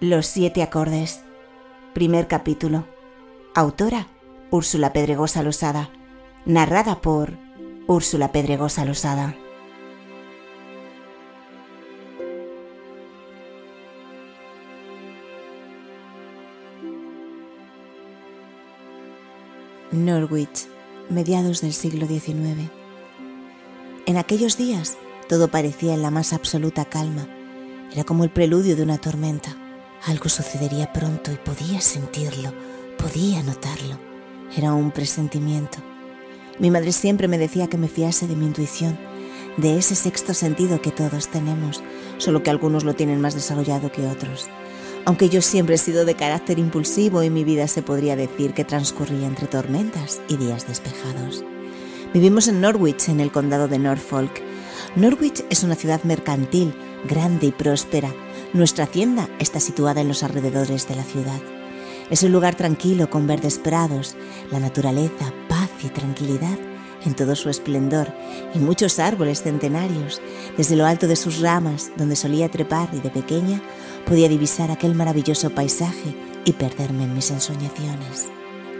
[0.00, 1.20] Los siete acordes.
[1.92, 2.86] Primer capítulo.
[3.54, 4.06] Autora
[4.50, 5.90] Úrsula Pedregosa Losada.
[6.46, 7.36] Narrada por
[7.86, 9.36] Úrsula Pedregosa Losada.
[19.92, 20.66] Norwich,
[21.10, 22.70] mediados del siglo XIX.
[24.06, 24.96] En aquellos días
[25.28, 27.28] todo parecía en la más absoluta calma.
[27.92, 29.54] Era como el preludio de una tormenta.
[30.06, 32.52] Algo sucedería pronto y podía sentirlo,
[32.98, 33.98] podía notarlo.
[34.56, 35.78] Era un presentimiento.
[36.58, 38.98] Mi madre siempre me decía que me fiase de mi intuición,
[39.56, 41.82] de ese sexto sentido que todos tenemos,
[42.18, 44.48] solo que algunos lo tienen más desarrollado que otros.
[45.04, 48.64] Aunque yo siempre he sido de carácter impulsivo y mi vida se podría decir que
[48.64, 51.44] transcurría entre tormentas y días despejados.
[52.12, 54.42] Vivimos en Norwich, en el condado de Norfolk.
[54.96, 56.74] Norwich es una ciudad mercantil,
[57.08, 58.12] grande y próspera.
[58.52, 61.40] Nuestra hacienda está situada en los alrededores de la ciudad.
[62.10, 64.16] Es un lugar tranquilo con verdes prados,
[64.50, 66.58] la naturaleza, paz y tranquilidad
[67.04, 68.12] en todo su esplendor
[68.52, 70.20] y muchos árboles centenarios.
[70.56, 73.62] Desde lo alto de sus ramas, donde solía trepar y de pequeña,
[74.04, 78.30] podía divisar aquel maravilloso paisaje y perderme en mis ensoñaciones.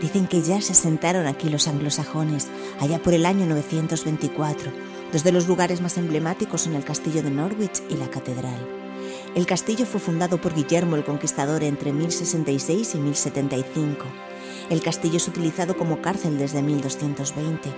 [0.02, 2.48] Dicen que ya se asentaron aquí los anglosajones,
[2.80, 4.72] allá por el año 924.
[5.12, 8.79] Dos de los lugares más emblemáticos son el castillo de Norwich y la catedral.
[9.34, 14.04] El castillo fue fundado por Guillermo el Conquistador entre 1066 y 1075.
[14.70, 17.70] El castillo es utilizado como cárcel desde 1220,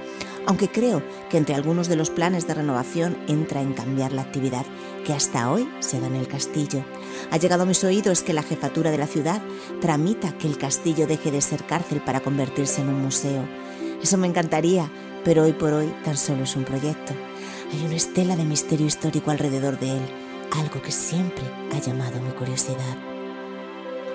[0.47, 4.64] aunque creo que entre algunos de los planes de renovación entra en cambiar la actividad
[5.05, 6.84] que hasta hoy se da en el castillo.
[7.31, 9.42] Ha llegado a mis oídos que la jefatura de la ciudad
[9.83, 13.47] tramita que el castillo deje de ser cárcel para convertirse en un museo.
[14.03, 14.91] Eso me encantaría,
[15.22, 17.12] pero hoy por hoy tan solo es un proyecto.
[17.72, 20.03] Hay una estela de misterio histórico alrededor de él,
[20.52, 22.96] algo que siempre ha llamado mi curiosidad.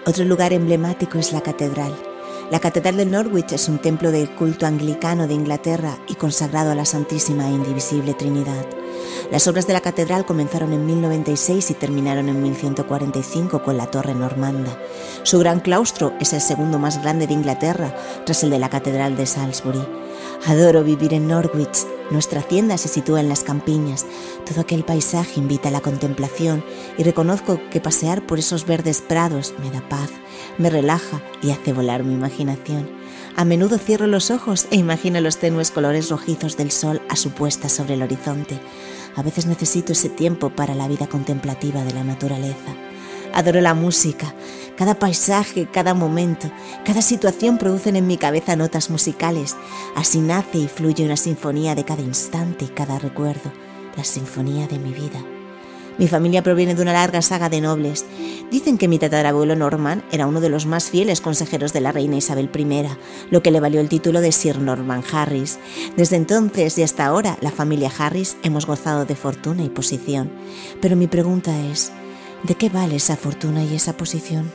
[0.05, 1.93] Otro lugar emblemático es la catedral.
[2.49, 6.75] La Catedral de Norwich es un templo del culto anglicano de Inglaterra y consagrado a
[6.75, 8.65] la Santísima e Indivisible Trinidad.
[9.31, 14.15] Las obras de la catedral comenzaron en 1096 y terminaron en 1145 con la Torre
[14.15, 14.79] Normanda.
[15.23, 17.93] Su gran claustro es el segundo más grande de Inglaterra,
[18.25, 19.85] tras el de la Catedral de Salisbury.
[20.45, 21.85] Adoro vivir en Norwich.
[22.09, 24.05] Nuestra hacienda se sitúa en las campiñas.
[24.45, 26.63] Todo aquel paisaje invita a la contemplación
[26.97, 30.09] y reconozco que pasear por esos verdes prados me da paz,
[30.57, 32.89] me relaja y hace volar mi imaginación.
[33.35, 37.31] A menudo cierro los ojos e imagino los tenues colores rojizos del sol a su
[37.31, 38.59] puesta sobre el horizonte.
[39.15, 42.86] A veces necesito ese tiempo para la vida contemplativa de la naturaleza.
[43.37, 44.33] Adoro la música.
[44.75, 46.49] Cada paisaje, cada momento,
[46.83, 49.55] cada situación producen en mi cabeza notas musicales.
[49.95, 53.53] Así nace y fluye una sinfonía de cada instante y cada recuerdo,
[53.95, 55.23] la sinfonía de mi vida.
[55.99, 58.07] Mi familia proviene de una larga saga de nobles.
[58.49, 62.17] Dicen que mi tatarabuelo Norman era uno de los más fieles consejeros de la reina
[62.17, 62.87] Isabel I,
[63.29, 65.59] lo que le valió el título de Sir Norman Harris.
[65.95, 70.31] Desde entonces y hasta ahora, la familia Harris hemos gozado de fortuna y posición.
[70.81, 71.91] Pero mi pregunta es,
[72.43, 74.51] ¿de qué vale esa fortuna y esa posición?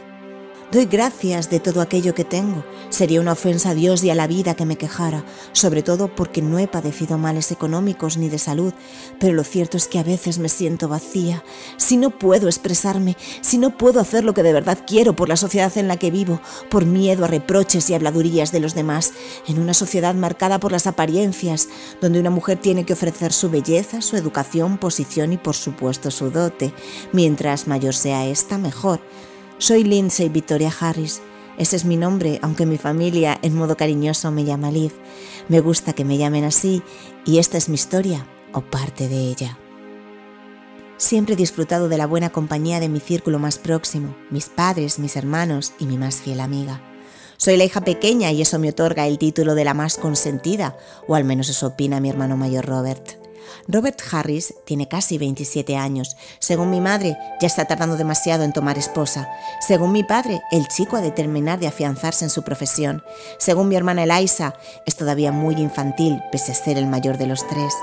[0.73, 2.65] Doy gracias de todo aquello que tengo.
[2.89, 5.23] Sería una ofensa a Dios y a la vida que me quejara,
[5.53, 8.73] sobre todo porque no he padecido males económicos ni de salud,
[9.21, 11.45] pero lo cierto es que a veces me siento vacía.
[11.77, 15.37] Si no puedo expresarme, si no puedo hacer lo que de verdad quiero por la
[15.37, 16.41] sociedad en la que vivo,
[16.71, 19.13] por miedo a reproches y habladurías de los demás,
[19.47, 21.69] en una sociedad marcada por las apariencias,
[22.01, 26.31] donde una mujer tiene que ofrecer su belleza, su educación, posición y por supuesto su
[26.31, 26.73] dote,
[27.13, 29.01] mientras mayor sea esta, mejor.
[29.63, 31.23] Soy Lindsay Victoria Harris.
[31.57, 34.91] Ese es mi nombre, aunque mi familia en modo cariñoso me llama Liv.
[35.49, 36.83] Me gusta que me llamen así
[37.25, 39.57] y esta es mi historia o parte de ella.
[40.97, 45.15] Siempre he disfrutado de la buena compañía de mi círculo más próximo, mis padres, mis
[45.15, 46.83] hermanos y mi más fiel amiga.
[47.37, 50.77] Soy la hija pequeña y eso me otorga el título de la más consentida,
[51.07, 53.22] o al menos eso opina mi hermano mayor Robert.
[53.69, 56.17] Robert Harris tiene casi 27 años.
[56.39, 59.29] Según mi madre, ya está tardando demasiado en tomar esposa.
[59.61, 63.03] Según mi padre, el chico ha de terminar de afianzarse en su profesión.
[63.39, 64.55] Según mi hermana Eliza,
[64.87, 67.75] es todavía muy infantil, pese a ser el mayor de los tres.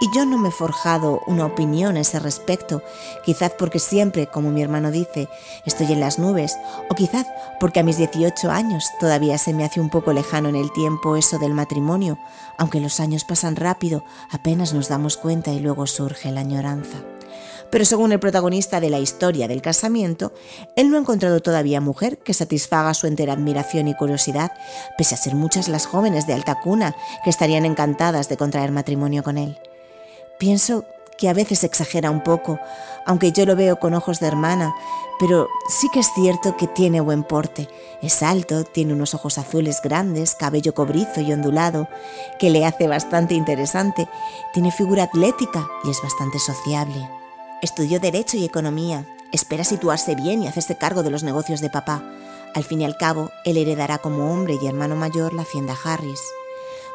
[0.00, 2.82] Y yo no me he forjado una opinión a ese respecto,
[3.24, 5.28] quizás porque siempre, como mi hermano dice,
[5.64, 6.58] estoy en las nubes,
[6.90, 7.26] o quizás
[7.60, 11.16] porque a mis 18 años todavía se me hace un poco lejano en el tiempo
[11.16, 12.18] eso del matrimonio,
[12.58, 16.98] aunque los años pasan rápido, apenas nos damos cuenta y luego surge la añoranza.
[17.70, 20.34] Pero según el protagonista de la historia del casamiento,
[20.76, 24.52] él no ha encontrado todavía mujer que satisfaga su entera admiración y curiosidad,
[24.98, 26.94] pese a ser muchas las jóvenes de alta cuna
[27.24, 29.58] que estarían encantadas de contraer matrimonio con él.
[30.38, 30.84] Pienso
[31.18, 32.58] que a veces exagera un poco,
[33.06, 34.74] aunque yo lo veo con ojos de hermana,
[35.18, 37.68] pero sí que es cierto que tiene buen porte.
[38.02, 41.88] Es alto, tiene unos ojos azules grandes, cabello cobrizo y ondulado,
[42.38, 44.08] que le hace bastante interesante,
[44.52, 47.08] tiene figura atlética y es bastante sociable.
[47.62, 52.02] Estudió Derecho y Economía, espera situarse bien y hacerse cargo de los negocios de papá.
[52.54, 56.20] Al fin y al cabo, él heredará como hombre y hermano mayor la hacienda Harris.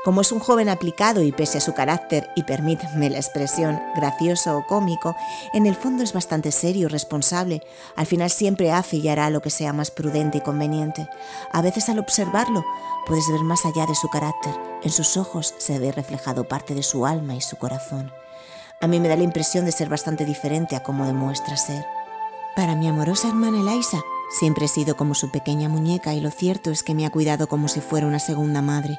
[0.08, 4.58] Como es un joven aplicado y pese a su carácter, y permítanme la expresión, gracioso
[4.58, 5.18] o cómico,
[5.52, 7.62] en el fondo es bastante serio y responsable.
[7.98, 11.10] Al final siempre hace y hará lo que sea más prudente y conveniente.
[11.52, 12.64] A veces al observarlo
[13.06, 14.54] puedes ver más allá de su carácter.
[14.82, 18.10] En sus ojos se ve reflejado parte de su alma y su corazón.
[18.80, 21.86] A mí me da la impresión de ser bastante diferente a como demuestra ser.
[22.56, 24.00] Para mi amorosa hermana Eliza,
[24.40, 27.50] siempre he sido como su pequeña muñeca y lo cierto es que me ha cuidado
[27.50, 28.98] como si fuera una segunda madre.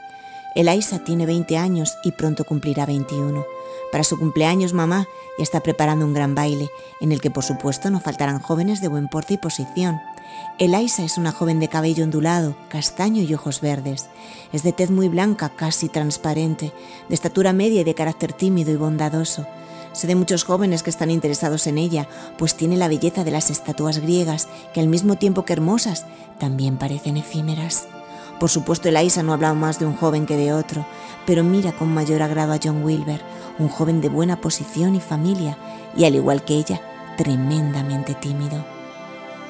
[0.54, 3.44] Eliza tiene 20 años y pronto cumplirá 21.
[3.92, 5.06] Para su cumpleaños mamá
[5.38, 8.88] ya está preparando un gran baile, en el que por supuesto no faltarán jóvenes de
[8.88, 10.00] buen porte y posición.
[10.58, 14.08] Eliza es una joven de cabello ondulado, castaño y ojos verdes.
[14.52, 16.72] Es de tez muy blanca, casi transparente,
[17.08, 19.46] de estatura media y de carácter tímido y bondadoso.
[19.92, 23.50] Sé de muchos jóvenes que están interesados en ella, pues tiene la belleza de las
[23.50, 26.06] estatuas griegas, que al mismo tiempo que hermosas,
[26.38, 27.88] también parecen efímeras.
[28.38, 30.86] Por supuesto, Eliza no hablaba más de un joven que de otro,
[31.26, 33.20] pero mira con mayor agrado a John Wilber,
[33.58, 35.58] un joven de buena posición y familia,
[35.96, 36.80] y al igual que ella,
[37.16, 38.64] tremendamente tímido.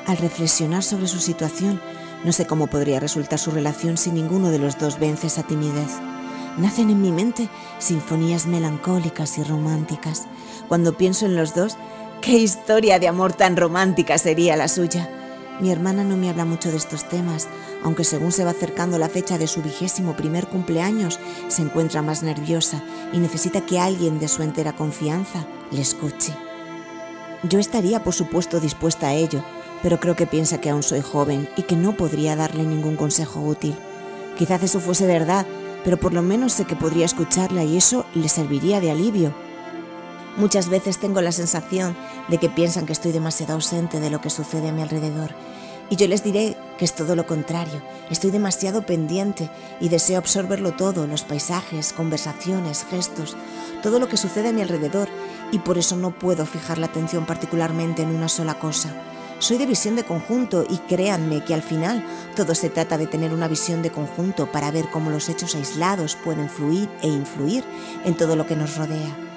[0.07, 1.81] Al reflexionar sobre su situación,
[2.25, 5.99] no sé cómo podría resultar su relación si ninguno de los dos vence esa timidez.
[6.57, 7.49] Nacen en mi mente
[7.79, 10.25] sinfonías melancólicas y románticas.
[10.67, 11.77] Cuando pienso en los dos,
[12.23, 15.09] qué historia de amor tan romántica sería la suya.
[15.61, 17.49] Mi hermana no me habla mucho de estos temas,
[17.83, 21.19] aunque según se va acercando la fecha de su vigésimo primer cumpleaños,
[21.49, 22.83] se encuentra más nerviosa
[23.13, 26.33] y necesita que alguien de su entera confianza le escuche.
[27.43, 29.43] Yo estaría, por supuesto, dispuesta a ello,
[29.83, 33.41] pero creo que piensa que aún soy joven y que no podría darle ningún consejo
[33.41, 33.75] útil.
[34.37, 35.45] Quizás eso fuese verdad,
[35.85, 39.48] pero por lo menos sé que podría escucharla y eso le serviría de alivio.
[40.39, 41.97] Muchas veces tengo la sensación
[42.29, 45.35] de que piensan que estoy demasiado ausente de lo que sucede a mi alrededor.
[45.91, 47.83] Y yo les diré que es todo lo contrario.
[48.09, 49.51] Estoy demasiado pendiente
[49.81, 53.37] y deseo absorberlo todo, los paisajes, conversaciones, gestos,
[53.83, 55.09] todo lo que sucede a mi alrededor.
[55.51, 58.95] Y por eso no puedo fijar la atención particularmente en una sola cosa.
[59.41, 62.07] Soy de visión de conjunto y créanme que al final
[62.37, 66.15] todo se trata de tener una visión de conjunto para ver cómo los hechos aislados
[66.15, 67.65] pueden fluir e influir
[68.05, 69.28] en todo lo que nos rodea.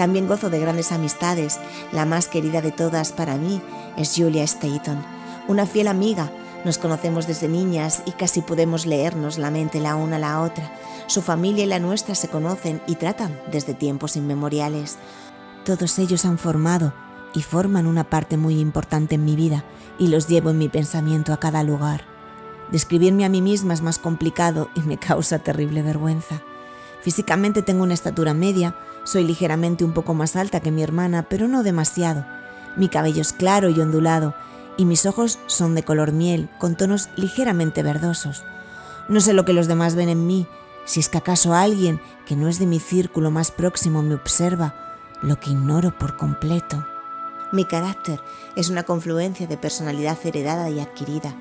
[0.00, 1.60] También gozo de grandes amistades.
[1.92, 3.60] La más querida de todas para mí
[3.98, 5.04] es Julia Staton,
[5.46, 6.32] una fiel amiga.
[6.64, 10.72] Nos conocemos desde niñas y casi podemos leernos la mente la una a la otra.
[11.06, 14.96] Su familia y la nuestra se conocen y tratan desde tiempos inmemoriales.
[15.66, 16.94] Todos ellos han formado
[17.34, 19.66] y forman una parte muy importante en mi vida
[19.98, 22.06] y los llevo en mi pensamiento a cada lugar.
[22.72, 26.40] Describirme a mí misma es más complicado y me causa terrible vergüenza.
[27.02, 28.74] Físicamente tengo una estatura media,
[29.04, 32.26] soy ligeramente un poco más alta que mi hermana, pero no demasiado.
[32.76, 34.34] Mi cabello es claro y ondulado,
[34.76, 38.44] y mis ojos son de color miel, con tonos ligeramente verdosos.
[39.08, 40.46] No sé lo que los demás ven en mí,
[40.84, 44.74] si es que acaso alguien que no es de mi círculo más próximo me observa,
[45.22, 46.86] lo que ignoro por completo.
[47.52, 48.20] Mi carácter
[48.56, 51.34] es una confluencia de personalidad heredada y adquirida.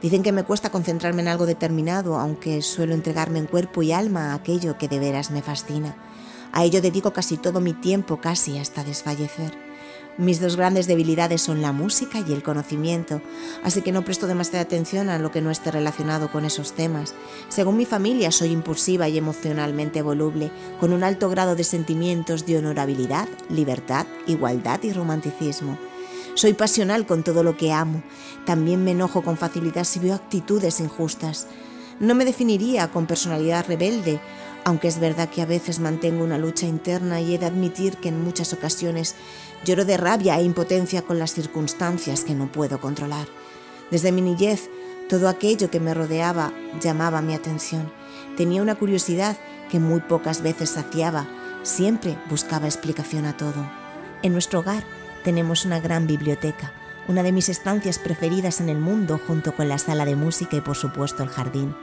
[0.00, 4.32] Dicen que me cuesta concentrarme en algo determinado, aunque suelo entregarme en cuerpo y alma
[4.32, 5.94] a aquello que de veras me fascina.
[6.52, 9.52] A ello dedico casi todo mi tiempo, casi hasta desfallecer.
[10.18, 13.22] Mis dos grandes debilidades son la música y el conocimiento,
[13.64, 17.14] así que no presto demasiada atención a lo que no esté relacionado con esos temas.
[17.48, 22.58] Según mi familia, soy impulsiva y emocionalmente voluble, con un alto grado de sentimientos de
[22.58, 25.78] honorabilidad, libertad, igualdad y romanticismo.
[26.34, 28.02] Soy pasional con todo lo que amo.
[28.44, 31.46] También me enojo con facilidad si veo actitudes injustas.
[32.00, 34.20] No me definiría con personalidad rebelde,
[34.64, 38.08] aunque es verdad que a veces mantengo una lucha interna y he de admitir que
[38.08, 39.14] en muchas ocasiones
[39.64, 43.26] lloro de rabia e impotencia con las circunstancias que no puedo controlar.
[43.90, 44.68] Desde mi niñez,
[45.08, 47.92] todo aquello que me rodeaba llamaba mi atención.
[48.36, 49.36] Tenía una curiosidad
[49.70, 51.26] que muy pocas veces saciaba,
[51.62, 53.70] siempre buscaba explicación a todo.
[54.22, 54.84] En nuestro hogar
[55.24, 56.72] tenemos una gran biblioteca,
[57.08, 60.60] una de mis estancias preferidas en el mundo junto con la sala de música y
[60.60, 61.74] por supuesto el jardín.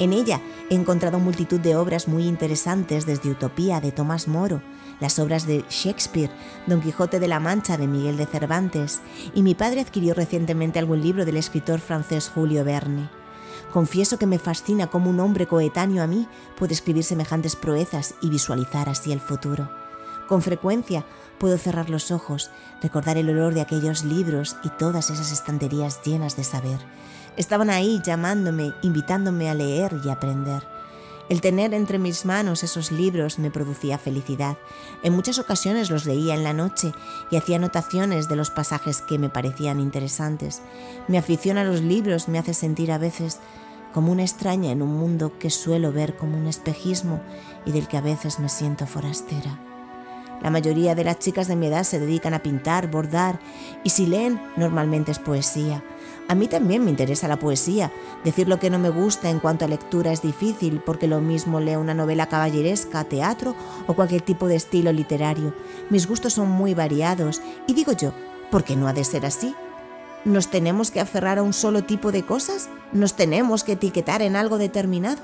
[0.00, 4.60] En ella he encontrado multitud de obras muy interesantes desde Utopía de Tomás Moro,
[4.98, 6.30] las obras de Shakespeare,
[6.66, 9.00] Don Quijote de la Mancha de Miguel de Cervantes,
[9.34, 13.08] y mi padre adquirió recientemente algún libro del escritor francés Julio Verne.
[13.72, 18.30] Confieso que me fascina cómo un hombre coetáneo a mí puede escribir semejantes proezas y
[18.30, 19.70] visualizar así el futuro.
[20.28, 21.04] Con frecuencia
[21.38, 22.50] puedo cerrar los ojos,
[22.82, 26.78] recordar el olor de aquellos libros y todas esas estanterías llenas de saber.
[27.36, 30.62] Estaban ahí llamándome, invitándome a leer y aprender.
[31.30, 34.58] El tener entre mis manos esos libros me producía felicidad.
[35.02, 36.92] En muchas ocasiones los leía en la noche
[37.30, 40.60] y hacía anotaciones de los pasajes que me parecían interesantes.
[41.08, 43.40] Mi afición a los libros me hace sentir a veces
[43.94, 47.22] como una extraña en un mundo que suelo ver como un espejismo
[47.64, 49.58] y del que a veces me siento forastera.
[50.42, 53.40] La mayoría de las chicas de mi edad se dedican a pintar, bordar
[53.82, 55.82] y si leen normalmente es poesía.
[56.26, 57.92] A mí también me interesa la poesía.
[58.24, 61.60] Decir lo que no me gusta en cuanto a lectura es difícil porque lo mismo
[61.60, 63.54] leo una novela caballeresca, teatro
[63.86, 65.54] o cualquier tipo de estilo literario.
[65.90, 68.12] Mis gustos son muy variados y digo yo,
[68.50, 69.54] ¿por qué no ha de ser así?
[70.24, 72.70] ¿Nos tenemos que aferrar a un solo tipo de cosas?
[72.92, 75.20] ¿Nos tenemos que etiquetar en algo determinado?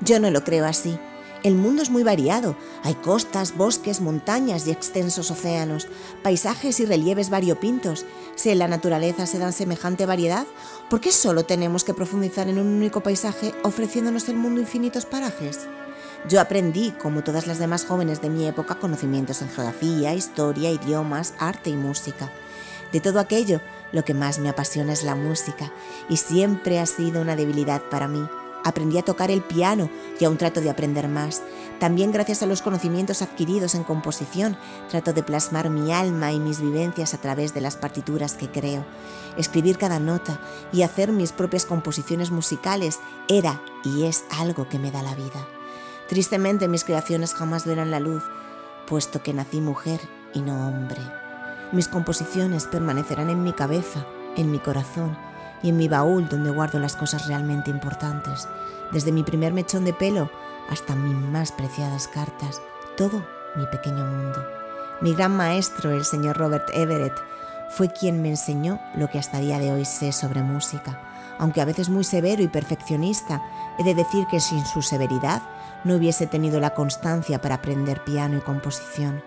[0.00, 0.98] Yo no lo creo así.
[1.42, 2.54] El mundo es muy variado.
[2.82, 5.88] Hay costas, bosques, montañas y extensos océanos,
[6.22, 8.04] paisajes y relieves variopintos.
[8.34, 10.46] Si en la naturaleza se dan semejante variedad,
[10.90, 15.60] ¿por qué solo tenemos que profundizar en un único paisaje ofreciéndonos el mundo infinitos parajes?
[16.28, 21.32] Yo aprendí, como todas las demás jóvenes de mi época, conocimientos en geografía, historia, idiomas,
[21.38, 22.30] arte y música.
[22.92, 25.72] De todo aquello, lo que más me apasiona es la música
[26.10, 28.28] y siempre ha sido una debilidad para mí.
[28.64, 29.88] Aprendí a tocar el piano
[30.18, 31.42] y aún trato de aprender más.
[31.78, 34.56] También gracias a los conocimientos adquiridos en composición,
[34.90, 38.84] trato de plasmar mi alma y mis vivencias a través de las partituras que creo.
[39.38, 40.40] Escribir cada nota
[40.72, 42.98] y hacer mis propias composiciones musicales
[43.28, 45.46] era y es algo que me da la vida.
[46.08, 48.24] Tristemente mis creaciones jamás verán la luz,
[48.86, 50.00] puesto que nací mujer
[50.34, 51.00] y no hombre.
[51.72, 55.29] Mis composiciones permanecerán en mi cabeza, en mi corazón
[55.62, 58.48] y en mi baúl donde guardo las cosas realmente importantes,
[58.92, 60.30] desde mi primer mechón de pelo
[60.68, 62.60] hasta mis más preciadas cartas,
[62.96, 63.24] todo
[63.56, 64.44] mi pequeño mundo.
[65.00, 67.14] Mi gran maestro, el señor Robert Everett,
[67.70, 71.00] fue quien me enseñó lo que hasta día de hoy sé sobre música.
[71.38, 73.42] Aunque a veces muy severo y perfeccionista,
[73.78, 75.42] he de decir que sin su severidad
[75.84, 79.22] no hubiese tenido la constancia para aprender piano y composición.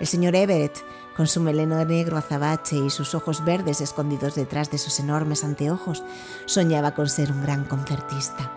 [0.00, 0.76] El señor Everett
[1.16, 6.02] con su meleno negro azabache y sus ojos verdes escondidos detrás de sus enormes anteojos,
[6.46, 8.52] soñaba con ser un gran concertista.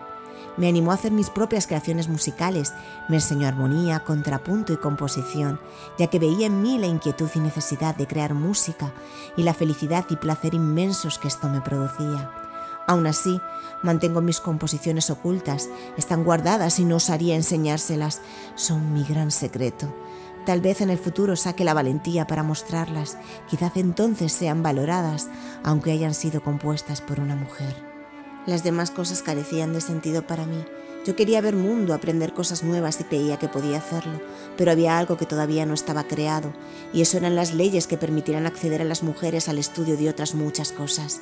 [0.56, 2.74] Me animó a hacer mis propias creaciones musicales,
[3.08, 5.60] me enseñó armonía, contrapunto y composición,
[5.98, 8.92] ya que veía en mí la inquietud y necesidad de crear música
[9.36, 12.32] y la felicidad y placer inmensos que esto me producía.
[12.88, 13.40] Aún así,
[13.84, 18.20] mantengo mis composiciones ocultas, están guardadas y no osaría enseñárselas,
[18.56, 19.94] son mi gran secreto
[20.48, 23.18] Tal vez en el futuro saque la valentía para mostrarlas,
[23.50, 25.28] quizás entonces sean valoradas,
[25.62, 27.76] aunque hayan sido compuestas por una mujer.
[28.46, 30.64] Las demás cosas carecían de sentido para mí.
[31.04, 34.22] Yo quería ver mundo, aprender cosas nuevas y creía que podía hacerlo,
[34.56, 36.54] pero había algo que todavía no estaba creado,
[36.94, 40.34] y eso eran las leyes que permitieran acceder a las mujeres al estudio de otras
[40.34, 41.20] muchas cosas.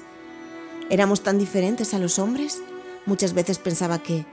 [0.89, 2.63] ¿Éramos tan diferentes a los hombres?
[3.07, 4.25] Muchas veces pensaba que,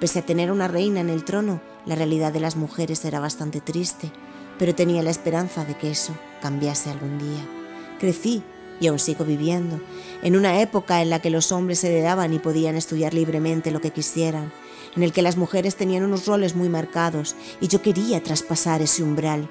[0.00, 3.60] pese a tener una reina en el trono, la realidad de las mujeres era bastante
[3.60, 4.10] triste
[4.58, 7.46] pero tenía la esperanza de que eso cambiase algún día.
[7.98, 8.42] Crecí
[8.80, 9.80] y aún sigo viviendo,
[10.22, 13.80] en una época en la que los hombres se heredaban y podían estudiar libremente lo
[13.80, 14.52] que quisieran,
[14.96, 19.02] en el que las mujeres tenían unos roles muy marcados y yo quería traspasar ese
[19.02, 19.48] umbral,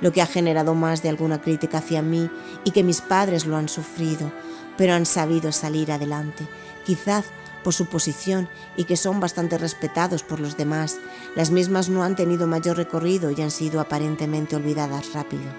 [0.00, 2.28] lo que ha generado más de alguna crítica hacia mí
[2.64, 4.30] y que mis padres lo han sufrido,
[4.76, 6.46] pero han sabido salir adelante,
[6.84, 7.24] quizás
[7.64, 10.98] por su posición y que son bastante respetados por los demás.
[11.34, 15.50] Las mismas no han tenido mayor recorrido y han sido aparentemente olvidadas rápido.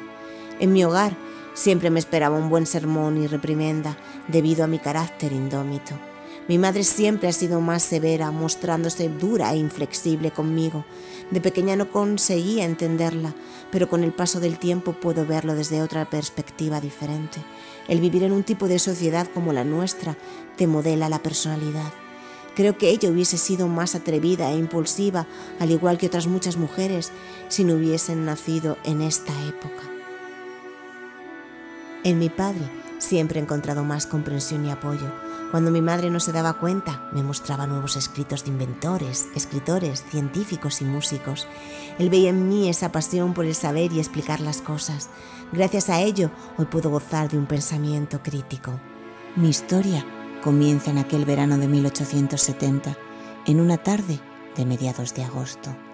[0.59, 1.17] En mi hogar
[1.53, 3.97] siempre me esperaba un buen sermón y reprimenda
[4.29, 5.99] debido a mi carácter indómito.
[6.47, 10.85] Mi madre siempre ha sido más severa, mostrándose dura e inflexible conmigo.
[11.31, 13.33] De pequeña no conseguía entenderla,
[13.71, 17.39] pero con el paso del tiempo puedo verlo desde otra perspectiva diferente.
[17.87, 20.15] El vivir en un tipo de sociedad como la nuestra
[20.55, 21.91] te modela la personalidad.
[22.55, 25.25] Creo que ella hubiese sido más atrevida e impulsiva,
[25.59, 27.11] al igual que otras muchas mujeres,
[27.47, 29.81] si no hubiesen nacido en esta época.
[32.03, 35.11] En mi padre siempre he encontrado más comprensión y apoyo
[35.55, 40.81] cuando mi madre no se daba cuenta, me mostraba nuevos escritos de inventores, escritores, científicos
[40.81, 41.47] y músicos.
[41.97, 45.09] Él veía en mí esa pasión por el saber y explicar las cosas.
[45.53, 48.81] Gracias a ello, hoy puedo gozar de un pensamiento crítico.
[49.37, 50.05] Mi historia
[50.43, 52.97] comienza en aquel verano de 1870,
[53.45, 54.19] en una tarde
[54.57, 55.84] de mediados de agosto.